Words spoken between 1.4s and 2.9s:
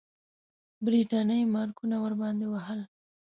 مارکونه ورباندې وهل.